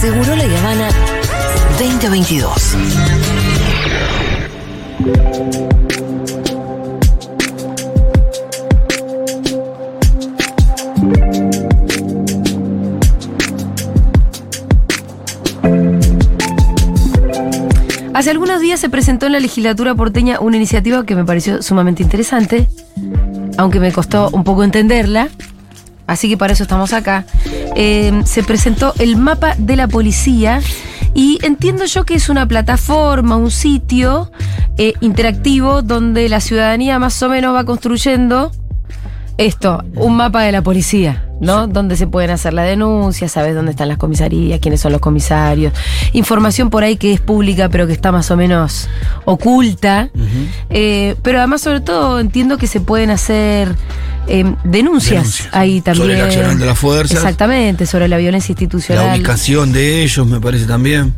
[0.00, 0.88] Seguro la Habana
[1.78, 2.76] 2022.
[18.14, 22.02] Hace algunos días se presentó en la legislatura porteña una iniciativa que me pareció sumamente
[22.02, 22.70] interesante,
[23.58, 25.28] aunque me costó un poco entenderla,
[26.06, 27.26] así que para eso estamos acá.
[27.76, 30.60] Eh, se presentó el mapa de la policía
[31.14, 34.30] y entiendo yo que es una plataforma, un sitio
[34.78, 38.52] eh, interactivo donde la ciudadanía más o menos va construyendo
[39.36, 41.66] esto, un mapa de la policía, ¿no?
[41.66, 45.72] Donde se pueden hacer la denuncia, sabes dónde están las comisarías, quiénes son los comisarios,
[46.12, 48.88] información por ahí que es pública pero que está más o menos
[49.24, 50.10] oculta.
[50.68, 53.74] Eh, pero además, sobre todo, entiendo que se pueden hacer
[54.26, 55.48] eh, denuncias, Denuncias.
[55.52, 56.02] ahí también.
[56.06, 57.16] Sobre el accionar de las fuerzas.
[57.16, 59.16] Exactamente, sobre la violencia La institucional.
[59.18, 61.14] ubicación de ellos me parece también.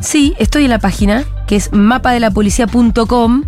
[0.00, 3.44] Sí, estoy en la página, que es mapadelapolicía.com,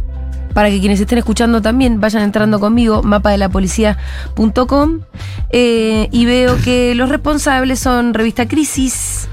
[0.55, 5.01] para que quienes estén escuchando también vayan entrando conmigo, mapadelapolicía.com,
[5.51, 9.29] eh, y veo que los responsables son Revista Crisis,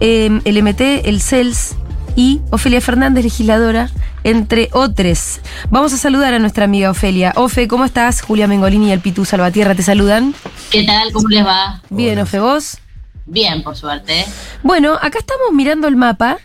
[0.00, 1.76] eh, el MT, el CELS
[2.16, 3.90] y Ofelia Fernández, legisladora,
[4.24, 5.40] entre otros.
[5.70, 7.32] Vamos a saludar a nuestra amiga Ofelia.
[7.36, 8.22] Ofe, ¿cómo estás?
[8.22, 10.34] Julia Mengolini y el Pitu Salvatierra te saludan.
[10.70, 11.12] ¿Qué tal?
[11.12, 11.80] ¿Cómo les va?
[11.90, 12.78] Bien, Ofe, ¿vos?
[13.26, 14.24] Bien, por suerte.
[14.62, 16.38] Bueno, acá estamos mirando el mapa.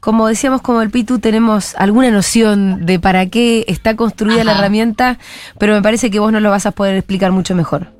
[0.00, 5.18] Como decíamos, como el Pitu, tenemos alguna noción de para qué está construida la herramienta,
[5.58, 7.92] pero me parece que vos no lo vas a poder explicar mucho mejor.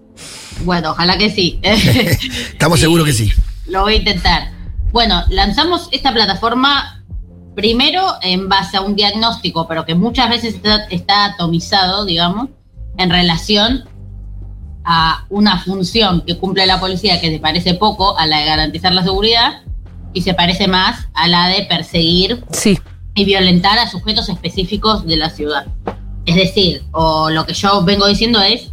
[0.65, 1.59] Bueno, ojalá que sí.
[1.63, 3.33] Estamos seguros que sí.
[3.67, 4.51] Lo voy a intentar.
[4.93, 6.96] Bueno, lanzamos esta plataforma
[7.57, 12.51] primero en base a un diagnóstico, pero que muchas veces está, está atomizado, digamos,
[12.99, 13.89] en relación
[14.85, 18.93] a una función que cumple la policía que se parece poco a la de garantizar
[18.93, 19.63] la seguridad
[20.13, 22.79] y se parece más a la de perseguir Sí,
[23.15, 25.67] y violentar a sujetos específicos de la ciudad.
[26.27, 28.71] Es decir, o lo que yo vengo diciendo es,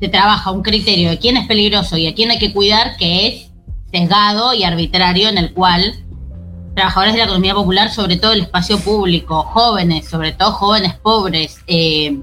[0.00, 3.28] se trabaja un criterio de quién es peligroso y a quién hay que cuidar que
[3.28, 3.50] es
[3.92, 5.94] sesgado y arbitrario en el cual
[6.76, 11.58] trabajadores de la economía popular, sobre todo el espacio público, jóvenes, sobre todo jóvenes pobres,
[11.66, 12.20] eh,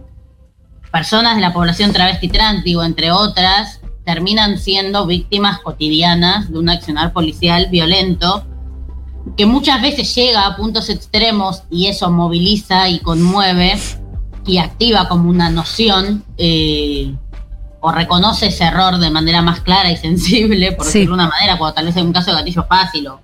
[0.91, 6.69] personas de la población travesti trans, digo, entre otras, terminan siendo víctimas cotidianas de un
[6.69, 8.46] accionar policial violento
[9.38, 13.80] que muchas veces llega a puntos extremos y eso moviliza y conmueve
[14.46, 17.16] y activa como una noción eh,
[17.80, 21.00] o reconoce ese error de manera más clara y sensible, por Sí.
[21.00, 23.22] decirlo de una manera, cuando tal vez hay un caso de gatillo fácil o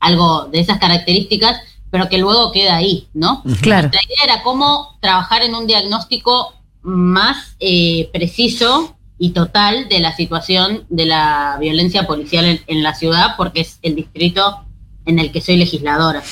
[0.00, 1.60] algo de esas características,
[1.90, 3.42] pero que luego queda ahí, ¿no?
[3.60, 3.90] claro.
[3.92, 10.14] La idea era cómo trabajar en un diagnóstico más eh, preciso y total de la
[10.14, 14.64] situación de la violencia policial en, en la ciudad, porque es el distrito
[15.06, 16.22] en el que soy legisladora.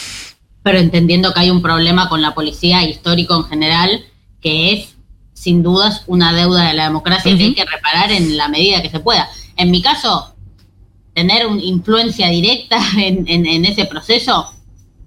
[0.63, 4.05] Pero entendiendo que hay un problema con la policía histórico en general,
[4.41, 4.97] que es
[5.33, 8.83] sin dudas una deuda de la democracia y que hay que reparar en la medida
[8.83, 9.29] que se pueda.
[9.57, 10.35] En mi caso,
[11.17, 14.53] tener una influencia directa en, en- en ese proceso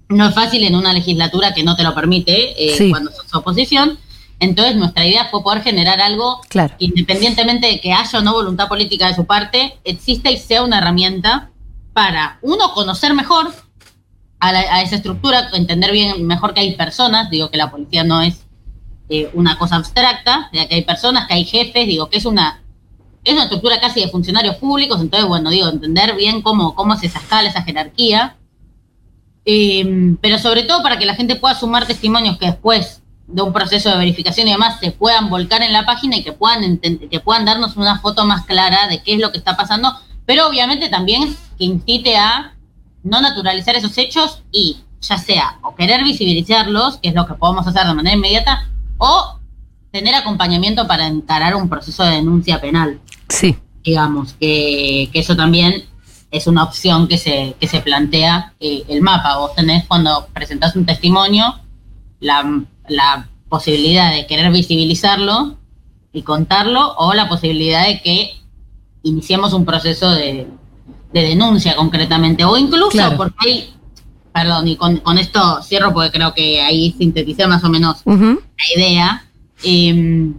[0.08, 2.90] no es fácil en una legislatura que no te lo permite eh, Sí.
[2.90, 3.96] cuando sos oposición.
[4.40, 6.74] Entonces nuestra idea fue poder generar algo Claro.
[6.76, 10.64] que independientemente de que haya o no voluntad política de su parte, exista y sea
[10.64, 11.50] una herramienta
[11.92, 13.54] para, uno, conocer mejor
[14.40, 18.02] a, la- a esa estructura, entender bien mejor que hay personas, digo que la policía
[18.02, 18.46] no es
[19.10, 22.62] eh, una cosa abstracta, ya que hay personas, que hay jefes, digo que es una
[23.24, 27.02] es una estructura casi de funcionarios públicos, entonces, bueno, digo, entender bien cómo, cómo es
[27.02, 28.36] esa escala, esa jerarquía,
[29.46, 33.52] Eh, pero sobre todo para que la gente pueda sumar testimonios que después de un
[33.52, 37.20] proceso de verificación y demás se puedan volcar en la página y que puedan, que
[37.20, 39.88] puedan darnos una foto más clara de qué es lo que está pasando,
[40.26, 42.52] pero obviamente también que incite a
[43.02, 47.66] no naturalizar esos hechos y ya sea o querer visibilizarlos, que es lo que podemos
[47.66, 49.38] hacer de manera inmediata, o
[49.90, 55.84] tener acompañamiento para encarar un proceso de denuncia penal Sí, digamos, que, que eso también
[56.30, 59.38] es una opción que se, que se plantea eh, el mapa.
[59.38, 61.58] Vos tenés cuando presentás un testimonio
[62.20, 65.56] la, la posibilidad de querer visibilizarlo
[66.12, 68.32] y contarlo o la posibilidad de que
[69.02, 70.46] iniciemos un proceso de,
[71.12, 73.16] de denuncia concretamente o incluso Claro.
[73.16, 73.74] porque hay,
[74.32, 78.76] perdón, y con, con esto cierro porque creo que ahí sinteticé más o menos la
[78.76, 79.24] idea.
[79.64, 80.32] eh,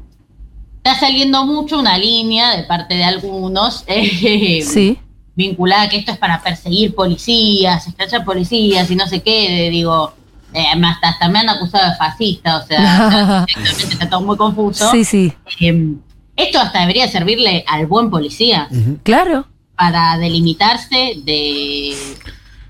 [0.83, 4.97] está saliendo mucho una línea de parte de algunos eh, sí,
[5.35, 9.49] vinculada a que esto es para perseguir policías, escrachar policías y no sé qué.
[9.49, 10.13] de- digo,
[10.53, 14.91] eh, hasta, hasta me han acusado de fascista, o sea, directamente está todo muy confuso.
[14.91, 15.93] sí, sí, Eh,
[16.35, 18.67] esto hasta debería servirle al buen policía
[19.03, 19.45] claro.
[19.75, 21.93] para delimitarse de,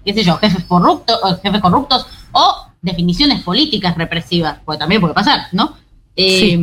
[0.06, 5.14] qué sé yo, jefes corruptos, o jefes corruptos o definiciones políticas represivas, pues también puede
[5.14, 5.76] pasar, ¿no?
[6.16, 6.60] Eh,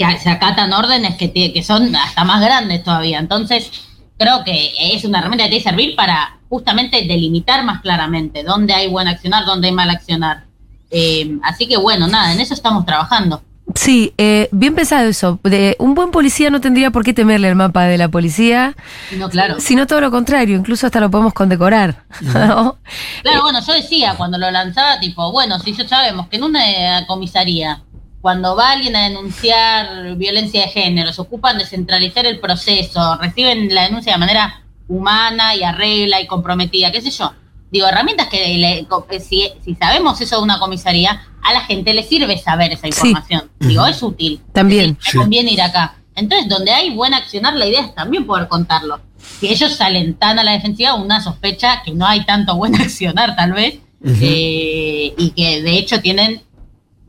[0.00, 3.18] Que se acatan órdenes que, te- que son hasta más grandes todavía.
[3.18, 3.70] Entonces,
[4.18, 8.72] creo que es una herramienta que tiene que servir para justamente delimitar más claramente dónde
[8.72, 10.44] hay buen accionar, dónde hay mal accionar.
[10.90, 13.42] Eh, así que bueno, nada, en eso estamos trabajando.
[13.76, 15.38] Sí, eh, bien pensado eso.
[15.44, 18.74] De, un buen policía no tendría por qué temerle al mapa de la policía,
[19.16, 19.60] No, claro.
[19.60, 22.02] sino todo lo contrario, incluso hasta lo podemos condecorar.
[22.20, 22.78] ¿no?
[23.22, 27.06] Claro, bueno, yo decía cuando lo lanzaba, tipo, bueno, si ya sabemos que en una
[27.06, 27.82] comisaría,
[28.20, 33.74] cuando va alguien a denunciar violencia de género, se ocupan de centralizar el proceso, reciben
[33.74, 37.32] la denuncia de manera humana y arregla y comprometida, qué sé yo.
[37.70, 38.86] Digo, herramientas que le-
[39.20, 43.08] si, si sabemos eso de una comisaría, a la gente le sirve saber esa Sí.
[43.08, 43.50] información.
[43.60, 44.40] Digo, es útil.
[44.52, 44.98] También.
[45.00, 45.16] Sí.
[45.16, 45.94] conviene ir acá.
[46.16, 49.00] Entonces, donde hay buen accionar, la idea es también poder contarlo.
[49.38, 53.36] Si ellos salen tan a la defensiva, una sospecha que no hay tanto buen accionar,
[53.36, 56.42] tal vez, eh, y que de hecho tienen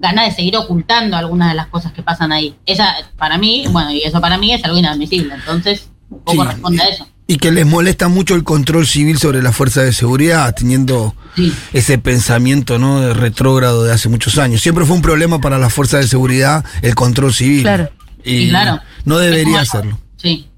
[0.01, 2.56] ganas de seguir ocultando algunas de las cosas que pasan ahí.
[2.65, 5.33] Esa, para mí, bueno, y eso para mí es algo inadmisible.
[5.36, 6.50] Entonces, un poco Sí.
[6.50, 7.07] responde a eso.
[7.27, 11.53] Y que les molesta mucho el control civil sobre la fuerza de seguridad, teniendo Sí.
[11.71, 14.59] ese pensamiento no de retrógrado de hace muchos años.
[14.62, 17.62] Siempre fue un problema para la fuerza de seguridad el control civil.
[17.62, 17.89] Claro.
[18.24, 18.81] Y Sí, claro.
[19.06, 19.97] no debería hacerlo.
[20.18, 20.50] Sí.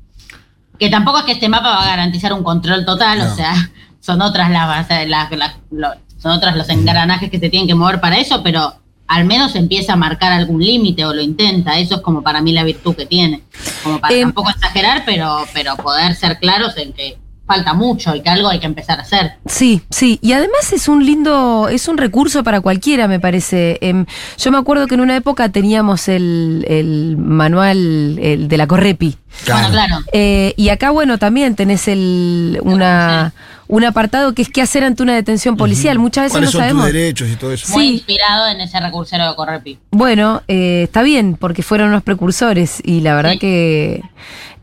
[0.79, 3.31] Que tampoco es que este mapa va a garantizar un control total, No.
[3.31, 3.53] o sea,
[3.99, 7.99] son otras las, las- las- las- son otras los engranajes que se tienen que mover
[8.01, 8.73] para eso, pero
[9.07, 11.77] al menos empieza a marcar algún límite o lo intenta.
[11.77, 13.43] Eso es como para mí la virtud que tiene.
[13.83, 18.21] Como para Em, tampoco exagerar, pero, pero poder ser claros en que falta mucho y
[18.21, 19.33] que algo hay que empezar a hacer.
[19.45, 23.77] Sí, sí, y además es un lindo, es un recurso para cualquiera, me parece.
[23.81, 24.05] Em,
[24.37, 29.17] yo me acuerdo que en una época teníamos el, el manual el de la Correpi.
[29.47, 29.95] Bueno, claro.
[30.13, 33.33] Eh, y acá, bueno, también tenés el, una,
[33.67, 35.99] un apartado que es qué hacer ante una detención policial.
[35.99, 36.83] Muchas veces no ¿Cuáles son sabemos.
[36.85, 37.73] tus derechos y todo eso?
[37.73, 37.93] Muy Sí.
[37.95, 39.79] inspirado en ese recursero de Correpi.
[39.91, 43.39] Bueno, eh, está bien, porque fueron unos precursores y la verdad Sí.
[43.39, 44.01] que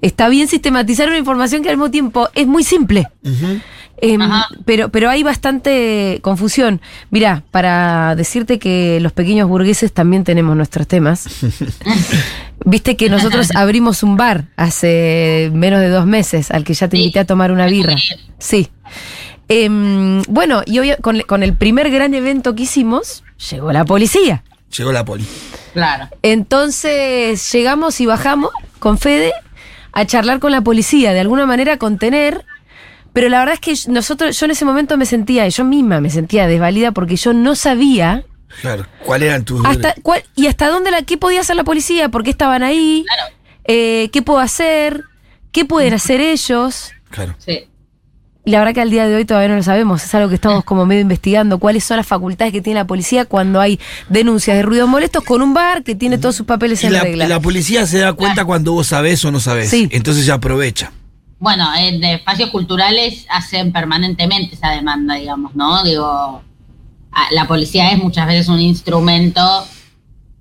[0.00, 3.08] está bien sistematizar una información que al mismo tiempo es muy simple.
[4.02, 4.18] Em,
[4.64, 6.80] pero, pero hay bastante confusión.
[7.10, 11.28] Mirá, para decirte que los pequeños burgueses también tenemos nuestros temas.
[12.70, 16.96] Viste que nosotros abrimos un bar hace menos de dos meses, al que ya te
[16.96, 17.02] Sí.
[17.02, 17.96] invité a tomar una birra.
[18.38, 18.68] Sí.
[19.48, 24.44] Em, bueno, y hoy con, con el primer gran evento que hicimos, llegó la policía.
[24.76, 25.26] Llegó la poli.
[25.72, 26.08] Claro.
[26.22, 29.32] Entonces llegamos y bajamos con Fede
[29.92, 32.44] a charlar con la policía, de alguna manera contener,
[33.12, 36.10] pero la verdad es que nosotros, yo en ese momento me sentía, yo misma me
[36.10, 38.24] sentía desvalida porque yo no sabía
[38.60, 38.86] Claro.
[39.04, 42.22] ¿Cuáles eran tus hasta cuál, y hasta dónde la, qué podía hacer la policía, por
[42.24, 43.34] qué estaban ahí, Claro.
[43.64, 45.04] eh, qué puedo hacer,
[45.52, 46.90] qué pueden hacer ellos.
[47.10, 47.34] Claro.
[47.38, 47.66] Sí.
[48.44, 50.34] Y la verdad que al día de hoy todavía no lo sabemos, es algo que
[50.34, 54.56] estamos como medio investigando, cuáles son las facultades que tiene la policía cuando hay denuncias
[54.56, 57.28] de ruidos molestos con un bar que tiene todos sus papeles Y en la, regla.
[57.28, 59.68] la policía se da cuenta cuando vos sabés o no sabés.
[59.70, 59.88] Sí.
[59.92, 60.90] Entonces ya aprovecha.
[61.38, 65.82] Bueno, de espacios culturales hacen permanentemente esa demanda, digamos, ¿no?
[65.84, 66.42] Digo,
[67.30, 69.66] la policía es muchas veces un instrumento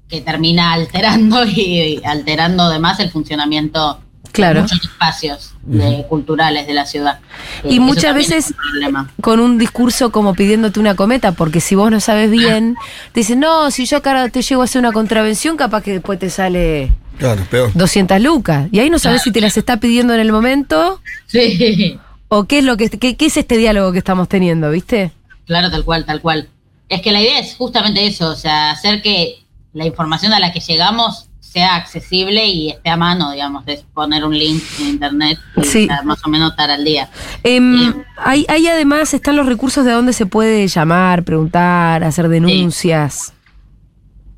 [0.07, 3.99] que termina alterando y, alterando además el funcionamiento
[4.31, 4.57] Claro.
[4.57, 7.19] de muchos espacios de- culturales de la ciudad.
[7.63, 8.53] Y Eh, eso muchas veces-
[8.85, 12.75] un con un discurso como pidiéndote una cometa, porque si vos no sabes bien,
[13.11, 16.19] te dicen, no, si yo acá te llego a hacer una contravención, capaz que después
[16.19, 17.71] te sale Claro, peor.
[17.73, 18.68] 200 lucas.
[18.71, 21.97] Y ahí no sabes si te las está pidiendo en el momento Sí,
[22.30, 25.11] o qué es lo que qué, qué es este diálogo que estamos teniendo, ¿viste?
[25.47, 26.47] claro, tal cual, tal cual.
[26.89, 29.43] Es que la idea es justamente eso, o sea, hacer que
[29.73, 34.23] la información a la que llegamos sea accesible y esté a mano, digamos, es poner
[34.23, 35.81] un link en internet y Sí.
[35.83, 37.09] estar más o menos estar al día.
[37.43, 43.33] Em, hay, hay además, están los recursos de donde se puede llamar, preguntar, hacer denuncias.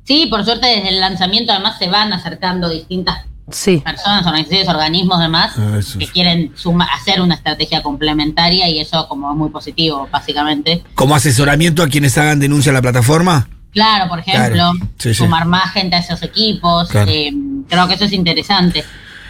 [0.04, 3.78] Sí, por suerte desde el lanzamiento además se van acercando distintas Sí.
[3.78, 9.06] personas, organizaciones, organismos, demás, Ah, eso que quieren suma- hacer una estrategia complementaria y eso
[9.08, 10.82] como es muy positivo, básicamente.
[10.94, 13.48] Como asesoramiento a quienes hagan denuncia a la plataforma.
[13.72, 15.14] Claro, por ejemplo, Claro, sí, sí.
[15.14, 17.10] sumar más gente a esos equipos, Claro.
[17.10, 17.32] eh,
[17.68, 18.84] creo que eso es interesante.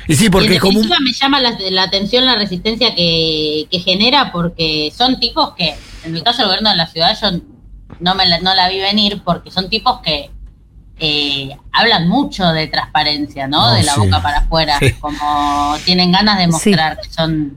[0.09, 3.69] Y sí, y porque en como un- me llama la, la atención la resistencia que,
[3.71, 5.75] que genera porque son tipos que,
[6.05, 7.39] en el caso del gobierno de la ciudad, yo
[8.01, 10.31] no, me la, no la vi venir porque son tipos que
[10.99, 13.69] eh, hablan mucho de transparencia, ¿no?
[13.69, 14.01] No, de la sí.
[14.01, 14.93] boca para afuera, Sí.
[15.01, 17.57] como tienen ganas de mostrar que son,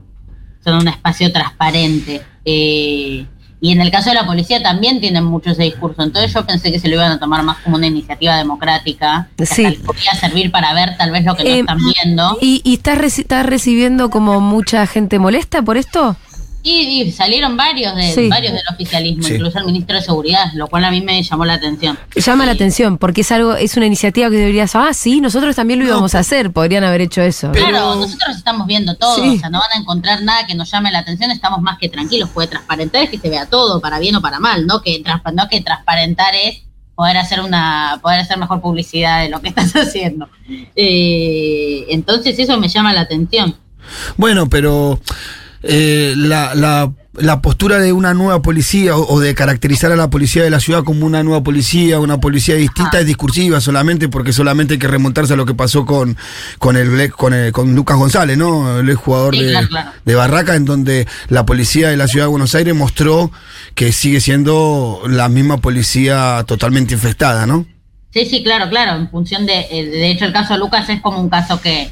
[0.64, 2.22] son un espacio transparente.
[2.44, 3.26] Eh,
[3.58, 6.02] y en el caso de la policía también tienen mucho ese discurso.
[6.02, 9.28] Entonces yo pensé que se lo iban a tomar más como una iniciativa democrática.
[9.36, 9.64] Que Sí.
[9.64, 12.38] hasta les podía servir para ver tal vez lo que no Eh, están viendo.
[12.40, 16.16] ¿Y, y estás, reci- estás recibiendo como mucha gente molesta por esto?
[16.68, 18.28] Y, y salieron varios de Sí.
[18.28, 19.34] varios del oficialismo, Sí.
[19.34, 21.96] incluso el ministro de Seguridad, lo cual a mí me llamó la atención.
[22.16, 25.78] Llama la atención, porque es algo, es una iniciativa que deberías, ah, sí, nosotros también
[25.78, 27.50] lo No, íbamos a hacer, podrían haber hecho eso.
[27.52, 29.36] Pero- Claro, nosotros estamos viendo todo, Sí.
[29.36, 31.88] o sea, no van a encontrar nada que nos llame la atención, estamos más que
[31.88, 35.04] tranquilos, puede transparentar es que se vea todo, para bien o para mal, no que,
[35.34, 36.62] no que transparentar es
[36.96, 40.28] poder hacer una, poder hacer mejor publicidad de lo que estás haciendo.
[40.74, 43.54] Eh, entonces eso me llama la atención.
[44.16, 44.98] Bueno, pero
[45.68, 50.10] eh, la, la, la postura de una nueva policía o, o de caracterizar a la
[50.10, 53.00] policía de la ciudad como una nueva policía, una policía distinta, Ah.
[53.00, 56.16] es discursiva solamente porque solamente hay que remontarse a lo que pasó con,
[56.58, 58.78] con, el, Black- con, el- con Lucas González, ¿no?
[58.80, 59.90] El ex jugador Sí, de, claro, claro.
[60.04, 63.30] de Barraca, en donde la policía de la ciudad de Buenos Aires mostró
[63.74, 67.66] que sigue siendo la misma policía totalmente infectada, ¿no?
[68.12, 71.00] Sí, sí, claro, claro, en función de, eh, de hecho el caso de Lucas es
[71.02, 71.90] como un caso que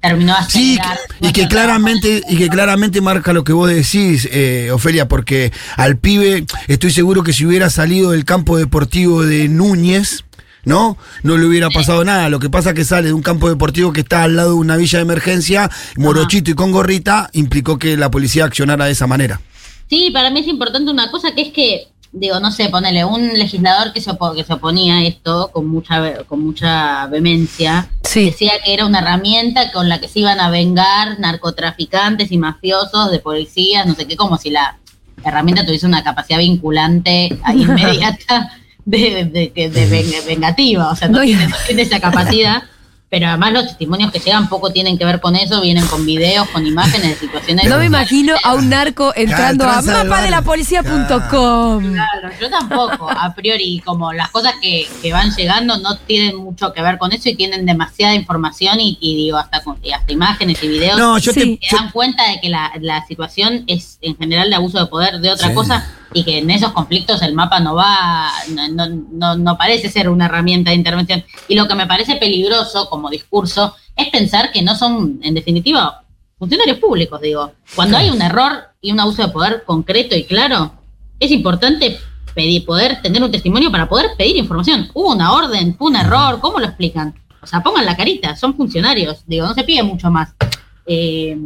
[0.00, 0.78] terminó de Sí,
[1.20, 5.96] y que claramente y que claramente marca lo que vos decís, eh, Ofelia, porque al
[5.98, 10.24] pibe estoy seguro que si hubiera salido del campo deportivo de Núñez,
[10.64, 10.96] ¿no?
[11.22, 12.28] No le hubiera pasado nada.
[12.28, 14.76] Lo que pasa que sale de un campo deportivo que está al lado de una
[14.76, 19.40] villa de emergencia, morochito y con gorrita, implicó que la policía accionara de esa manera.
[19.88, 23.28] Sí, para mí es importante una cosa que es que, digo, no sé, ponele un
[23.38, 28.26] legislador que se, opo- que se oponía a esto con mucha, con mucha vehemencia, Sí.
[28.26, 33.10] decía que era una herramienta con la que se iban a vengar narcotraficantes y mafiosos
[33.10, 34.78] de policías, no sé qué, como si la
[35.24, 38.52] herramienta tuviese una capacidad vinculante inmediata
[38.84, 42.62] de, de, de- de ven- vengativa, o sea, no, tiene, no tiene esa capacidad.
[43.08, 46.48] Pero además los testimonios que llegan poco tienen que ver con eso, vienen con videos,
[46.48, 47.68] con imágenes de situaciones.
[47.68, 51.92] No me imagino a un narco entrando a tranza del mapadelapolicía.com.
[51.92, 56.72] Claro, yo tampoco, a priori, como las cosas que, que van llegando no tienen mucho
[56.72, 60.68] que ver con eso y tienen demasiada información y, y digo, hasta, hasta imágenes y
[60.68, 60.98] videos.
[60.98, 61.58] No, yo Sí.
[61.60, 61.68] te.
[61.68, 65.20] se dan cuenta de que la, la situación es en general de abuso de poder
[65.20, 65.54] de otra Sí.
[65.54, 69.90] cosa y que en esos conflictos el mapa no va, no, no, no, no parece
[69.90, 71.22] ser una herramienta de intervención.
[71.48, 76.02] Y lo que me parece peligroso como discurso es pensar que no son, en definitiva,
[76.38, 77.52] funcionarios públicos, digo.
[77.74, 80.72] Cuando hay un error y un abuso de poder concreto y claro,
[81.18, 81.98] es importante
[82.34, 84.88] pedir, poder tener un testimonio para poder pedir información.
[84.92, 87.14] Hubo una orden, fue un error, ¿cómo lo explican?
[87.40, 90.34] O sea, pongan la carita, son funcionarios, digo, no se pide mucho más.
[90.84, 91.36] Eh,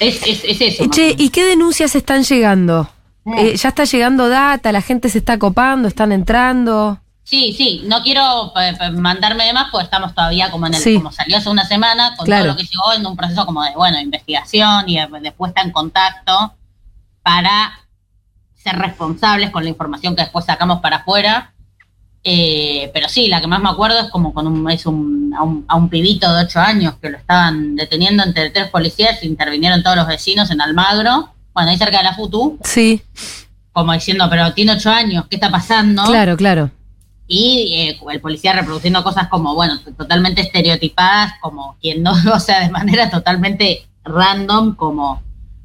[0.00, 0.84] es, es, es eso.
[0.84, 1.14] o Che.
[1.16, 2.90] ¿y qué denuncias están llegando?
[3.38, 7.00] Eh, ya está llegando data, la gente se está copando, están entrando.
[7.28, 10.80] Sí, sí, no quiero eh, eh, mandarme de más porque estamos todavía como en el,
[10.80, 10.94] Sí.
[10.94, 12.44] como salió hace una semana, con Claro.
[12.44, 15.60] todo lo que llegó en un proceso como de, bueno, investigación y de, de puesta
[15.60, 16.54] en contacto
[17.24, 17.80] para
[18.54, 21.52] ser responsables con la información que después sacamos para afuera.
[22.22, 25.42] Eh, pero sí, la que más me acuerdo es como con un, es un, a,
[25.42, 29.82] un, a un pibito de 8 años que lo estaban deteniendo entre tres policías, intervinieron
[29.82, 33.02] todos los vecinos en Almagro, bueno, ahí cerca de la FUTU, Sí,
[33.72, 36.04] como diciendo, pero tiene 8 años, ¿qué está pasando?
[36.04, 36.70] claro, claro.
[37.28, 42.60] Y eh, el policía reproduciendo cosas como, bueno, totalmente estereotipadas, como quien no, o sea,
[42.60, 45.22] de manera totalmente random, como,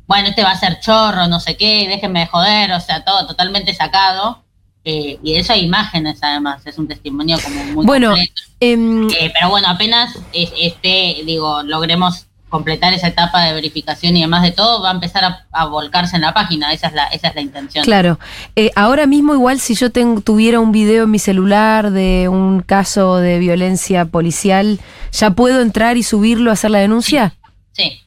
[0.07, 3.27] bueno, este va a ser chorro, no sé qué, déjenme de joder, o sea, todo
[3.27, 4.43] totalmente sacado.
[4.83, 8.41] eh, y de eso hay imágenes, además, es un testimonio como muy Bueno, completo.
[8.59, 14.21] em, Eh, pero bueno, apenas es- este, digo, logremos completar esa etapa de verificación y
[14.21, 17.05] demás de todo, va a empezar a, a volcarse en la página, esa es la,
[17.05, 17.83] esa es la intención.
[17.83, 18.19] Claro.
[18.55, 22.61] Eh, ahora mismo, igual, si yo ten- tuviera un video en mi celular de un
[22.61, 24.79] caso de violencia policial,
[25.11, 27.33] ¿ya puedo entrar y subirlo, hacer la denuncia?
[27.71, 27.99] Sí.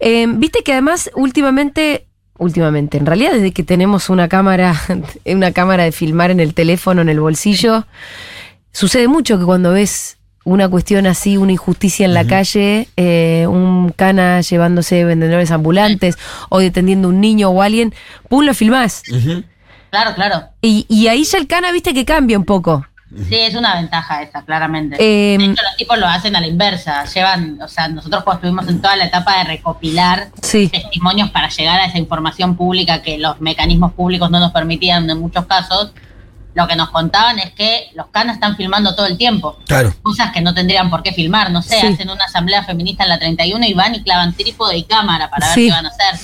[0.00, 2.06] Eh, Viste que además, últimamente,
[2.36, 4.74] últimamente, en realidad, desde que tenemos una cámara,
[5.24, 7.86] una cámara de filmar en el teléfono, en el bolsillo,
[8.72, 13.92] sucede mucho que cuando ves una cuestión así, una injusticia en la calle, eh, un
[13.94, 16.16] cana llevándose vendedores ambulantes
[16.48, 17.94] o deteniendo un niño o alguien,
[18.28, 19.02] pum, lo filmás.
[19.90, 20.48] Claro, claro.
[20.62, 22.86] Y, y ahí ya el cana, viste que cambia un poco.
[23.28, 24.96] Sí, es una ventaja esa, claramente.
[24.98, 27.04] Eh, de hecho, los tipos lo hacen a la inversa.
[27.06, 31.48] Llevan, o sea, nosotros cuando estuvimos en toda la etapa de recopilar Sí, testimonios para
[31.48, 35.92] llegar a esa información pública que los mecanismos públicos no nos permitían en muchos casos,
[36.58, 39.56] lo que nos contaban es que los canas están filmando todo el tiempo.
[39.66, 39.94] Claro.
[40.02, 41.86] Cosas que no tendrían por qué filmar, no sé, Sí.
[41.86, 45.46] hacen una asamblea feminista en la 31 y van y clavan trípode y cámara para
[45.46, 46.20] ver qué van a hacer.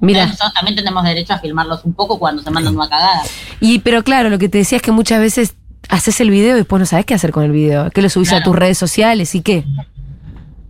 [0.00, 0.24] mira.
[0.26, 3.22] Nosotros también tenemos derecho a filmarlos un poco cuando se mandan una cagada.
[3.60, 5.54] Y pero claro, lo que te decía es que muchas veces
[5.88, 7.90] haces el video y después no sabes qué hacer con el video.
[7.90, 9.64] Que lo subís a tus redes sociales y qué.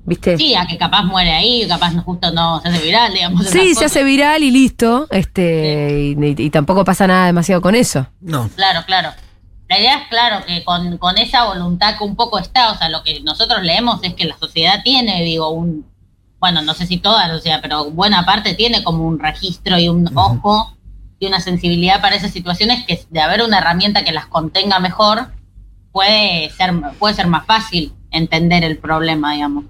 [0.04, 0.36] ¿Viste?
[0.36, 3.46] Sí, a que capaz muere ahí, capaz no, justo no se hace viral, digamos.
[3.46, 5.06] Sí, se hace viral y listo.
[5.10, 8.08] Este, y, y tampoco pasa nada demasiado con eso.
[8.20, 8.48] No.
[8.56, 9.10] Claro, claro.
[9.68, 12.88] La idea es, claro, que con, con esa voluntad que un poco está, o sea,
[12.88, 15.86] lo que nosotros leemos es que la sociedad tiene, digo, un,
[16.38, 19.88] bueno, no sé si todas, o sea, pero buena parte tiene como un registro y
[19.88, 20.76] un ojo
[21.18, 25.28] y una sensibilidad para esas situaciones que de haber una herramienta que las contenga mejor,
[25.92, 29.64] puede ser, puede ser más fácil entender el problema, digamos.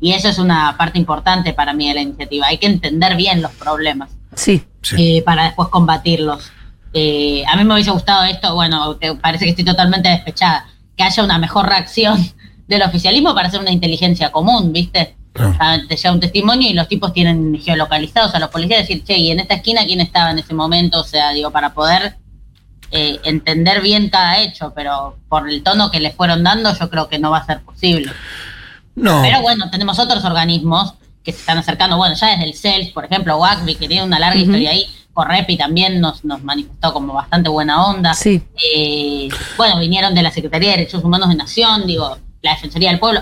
[0.00, 2.46] Y eso es una parte importante para mí de la iniciativa.
[2.48, 4.62] Hay que entender bien los problemas Sí.
[4.82, 5.18] Sí.
[5.18, 6.50] eh, para después combatirlos.
[6.92, 11.02] Eh, a mí me hubiese gustado esto, bueno, te- parece que estoy totalmente despechada, que
[11.02, 12.16] haya una mejor reacción
[12.68, 15.14] del oficialismo para hacer una inteligencia común, ¿viste?
[15.32, 15.86] Claro.
[15.86, 19.30] Te llega un testimonio y los tipos tienen geolocalizados a los policías, decir, che, y
[19.30, 22.16] en esta esquina quién estaba en ese momento, o sea, digo, para poder
[22.90, 27.08] eh, entender bien cada hecho, pero por el tono que le fueron dando, yo creo
[27.08, 28.12] que no va a ser posible.
[28.96, 29.22] No.
[29.22, 33.04] Pero bueno, tenemos otros organismos que se están acercando, bueno, ya desde el CELS, por
[33.04, 37.48] ejemplo, WACBI, que tiene una larga historia ahí, Correpi también nos, nos manifestó como bastante
[37.48, 38.12] buena onda.
[38.14, 38.42] Sí.
[38.74, 42.98] Eh, bueno, vinieron de la Secretaría de Derechos Humanos de Nación, digo, la Defensoría del
[43.00, 43.20] Pueblo,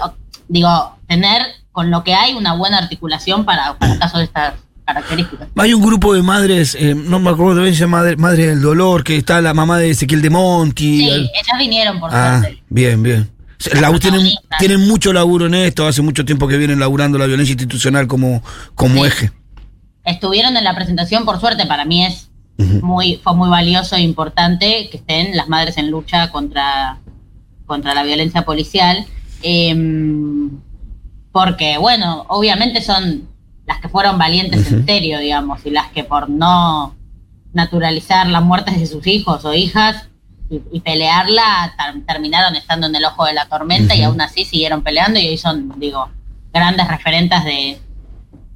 [0.49, 4.55] digo, tener con lo que hay una buena articulación para, para casos de estas
[4.85, 5.49] características.
[5.57, 9.03] Hay un grupo de madres, eh, no me acuerdo de ella, madre, madre del dolor,
[9.03, 10.99] que está la mamá de Ezequiel de Monti.
[10.99, 12.63] Sí, el- ellas vinieron, por Ah, suerte.
[12.69, 13.31] bien, bien.
[13.73, 14.59] La- Las tienen, protagonistas.
[14.59, 18.43] tienen mucho laburo en esto, hace mucho tiempo que vienen laburando la violencia institucional como,
[18.75, 19.07] como Sí.
[19.09, 19.33] eje.
[20.05, 22.31] Estuvieron en la presentación, por suerte, para mí es
[22.83, 26.99] muy, fue muy valioso e importante que estén las madres en lucha contra,
[27.67, 29.05] contra la violencia policial.
[29.47, 30.51] em,
[31.33, 33.29] porque, bueno, obviamente son
[33.67, 36.95] las que fueron valientes en serio, digamos, y las que por no
[37.53, 40.09] naturalizar las muertes de sus hijos o hijas
[40.57, 44.45] y, y pelearla ter- terminaron estando en el ojo de la tormenta y aún así
[44.45, 46.09] siguieron peleando y hoy son, digo,
[46.53, 47.79] grandes referentes de,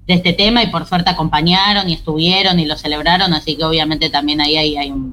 [0.06, 4.08] de este tema y por suerte acompañaron y estuvieron y lo celebraron, así que obviamente
[4.10, 5.07] también ahí hay, hay un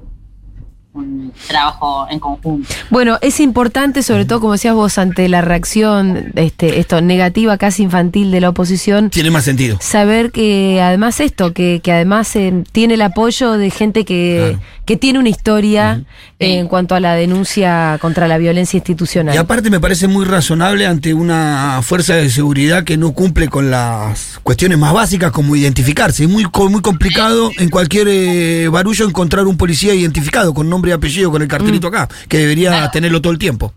[1.48, 2.68] trabajo en conjunto.
[2.90, 7.84] Bueno, es importante, sobre todo, como decías vos, ante la reacción este, esto, negativa, casi
[7.84, 9.78] infantil de la oposición, Tiene más sentido.
[9.82, 14.16] saber que además esto, que, que además eh, tiene el apoyo de gente que,
[14.56, 14.62] Claro.
[14.86, 16.04] que tiene una historia
[16.40, 16.48] Sí.
[16.48, 19.34] en cuanto a la denuncia contra la violencia institucional.
[19.34, 23.72] Y aparte me parece muy razonable ante una fuerza de seguridad que no cumple con
[23.72, 26.24] las cuestiones más básicas como identificarse.
[26.26, 30.94] Es muy, muy complicado en cualquier eh, barullo encontrar un policía identificado con nombre y
[30.94, 32.92] apellido, con el cartelito acá, que debería Claro.
[32.92, 33.74] tenerlo todo el tiempo.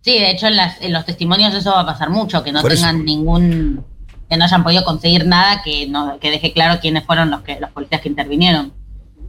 [0.00, 2.62] Sí, de hecho en, las, en los testimonios eso va a pasar mucho, que no
[2.62, 2.82] Por eso.
[2.86, 3.84] tengan ningún,
[4.30, 7.58] que no hayan podido conseguir nada que no, que deje claro quiénes fueron los que
[7.60, 8.72] los policías que intervinieron.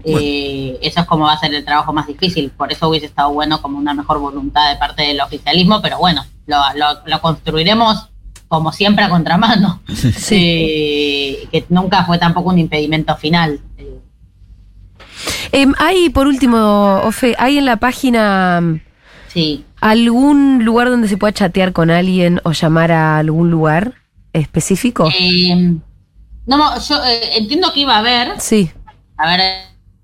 [0.06, 3.34] Eh, eso es como va a ser el trabajo más difícil, por eso hubiese estado
[3.34, 8.08] bueno como una mejor voluntad de parte del oficialismo, pero bueno, lo, lo- lo construiremos
[8.48, 9.82] como siempre a contramano,
[10.32, 13.60] Eh, que nunca fue tampoco un impedimento final.
[15.52, 18.80] Eh, hay, por último, Ofe, ¿hay en la página mm,
[19.28, 23.94] sí, algún lugar donde se pueda chatear con alguien o llamar a algún lugar
[24.34, 25.10] específico?
[25.20, 25.76] Eh,
[26.46, 28.72] no, yo eh, entiendo que iba a haber, sí.
[29.18, 29.40] A ver,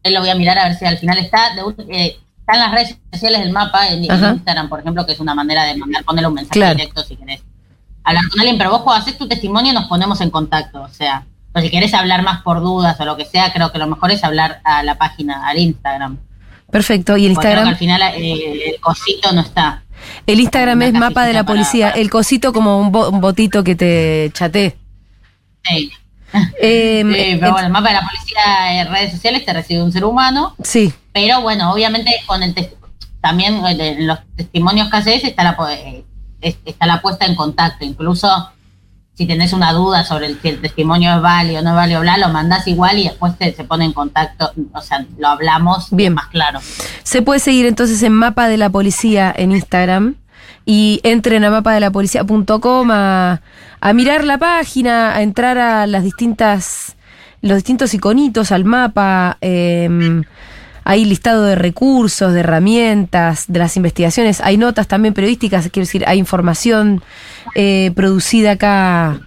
[0.03, 1.55] eh, lo voy a mirar a ver si al final está.
[1.55, 4.03] De, eh, está en las redes sociales del mapa, en.
[4.03, 6.75] Instagram, por ejemplo, que es una manera de mandar, ponerle un mensaje Claro.
[6.75, 7.41] directo si querés
[8.03, 8.57] hablar con alguien.
[8.57, 10.81] Pero vos cuando haces tu testimonio nos ponemos en contacto.
[10.83, 13.79] O sea, o si querés hablar más por dudas o lo que sea, creo que
[13.79, 16.17] lo mejor es hablar a la página, al Instagram.
[16.69, 17.15] Perfecto.
[17.17, 18.01] ¿Y el Porque creo que Instagram?
[18.01, 19.83] al final eh, el cosito no está.
[20.27, 21.89] El Instagram es mapa de la para- policía.
[21.91, 24.77] para- El cosito como un, bo- un botito que te chaté.
[25.63, 25.91] Sí.
[26.35, 29.93] Sí, eh, pero bueno, el mapa de la policía en redes sociales te recibe un
[29.93, 30.53] ser humano.
[30.61, 32.53] sí, Pero bueno, obviamente con el
[33.21, 36.03] también eh, en los testimonios que haces está la, eh,
[36.41, 37.85] está la puesta en contacto.
[37.85, 38.27] Incluso
[39.15, 42.01] si tenés una duda sobre el, si el testimonio es válido o no es válido,
[42.01, 44.51] bla, lo mandás igual y después te, se pone en contacto.
[44.73, 46.13] O sea, lo hablamos Bien.
[46.13, 46.59] más claro.
[47.03, 50.15] Se puede seguir entonces en Mapa de la Policía en Instagram
[50.65, 53.41] y entren a mapadelapolicía.com a,
[53.79, 56.95] a mirar la página, a entrar a las distintas,
[57.41, 59.37] los distintos iconitos al mapa.
[59.41, 60.23] em,
[60.85, 64.39] hay listado de recursos, de herramientas, de las investigaciones.
[64.39, 67.01] Hay notas también periodísticas, quiero decir, hay información
[67.55, 69.19] eh, producida acá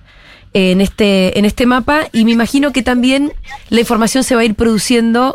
[0.54, 3.32] en este, en este mapa y me imagino que también
[3.70, 5.34] la información se va a ir produciendo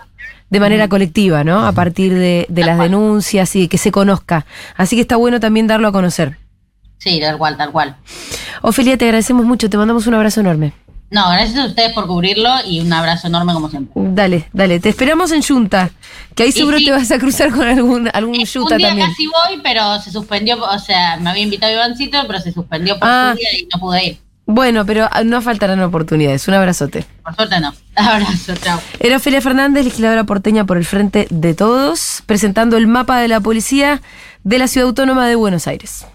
[0.50, 1.68] de manera colectiva, ¿no?
[1.68, 4.46] A partir de, de las denuncias y de que se conozca.
[4.78, 6.38] Así que está bueno también darlo a conocer.
[7.00, 7.98] Sí, tal cual, tal cual.
[8.62, 10.72] Ofelia, te agradecemos mucho, te mandamos un abrazo enorme.
[11.14, 13.94] No, gracias a ustedes por cubrirlo y un abrazo enorme como siempre.
[13.96, 15.92] Dale, dale, te esperamos en Junta,
[16.34, 16.86] que ahí seguro sí.
[16.86, 19.08] te vas a cruzar con algún, algún Eh, Yuta un día también.
[19.10, 23.08] casi voy, pero se suspendió, o sea, me había invitado Ivancito, pero se suspendió por
[23.08, 23.34] Ah.
[23.36, 24.18] lluvia y no pude ir.
[24.48, 26.48] Bueno, pero ah, no faltarán oportunidades.
[26.50, 27.06] Un abrazote.
[27.24, 27.74] Por suerte no.
[27.96, 28.82] Abrazo, chao.
[29.00, 33.40] Era Ofelia Fernández, legisladora porteña por el Frente de Todos, presentando el mapa de la
[33.40, 34.02] policía
[34.44, 36.06] de la Ciudad Autónoma de Buenos Aires.